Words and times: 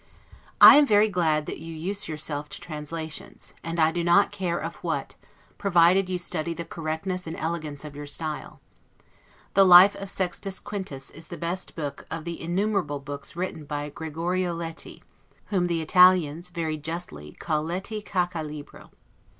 I 0.59 0.77
am 0.77 0.87
very 0.87 1.09
glad 1.09 1.45
that 1.45 1.59
you 1.59 1.71
use 1.75 2.07
yourself 2.07 2.49
to 2.49 2.59
translations; 2.59 3.53
and 3.63 3.79
I 3.79 3.91
do 3.91 4.03
not 4.03 4.31
care 4.31 4.57
of 4.57 4.77
what, 4.77 5.15
provided 5.59 6.09
you 6.09 6.17
study 6.17 6.55
the 6.55 6.65
correctness 6.65 7.27
and 7.27 7.35
elegance 7.35 7.85
of 7.85 7.95
your 7.95 8.07
style. 8.07 8.59
The 9.53 9.63
"Life 9.63 9.95
of 9.95 10.09
Sextus 10.09 10.59
Quintus" 10.59 11.11
is 11.11 11.27
the 11.27 11.37
best 11.37 11.75
book 11.75 12.07
of 12.09 12.25
the 12.25 12.41
innumerable 12.41 12.97
books 12.97 13.35
written 13.35 13.63
by 13.65 13.89
Gregorio 13.89 14.55
Leti, 14.55 15.03
whom 15.49 15.67
the 15.67 15.83
Italians, 15.83 16.49
very 16.49 16.77
justly, 16.77 17.33
call 17.33 17.61
'Leti 17.63 18.01
caca 18.01 18.43
libro'. 18.43 18.89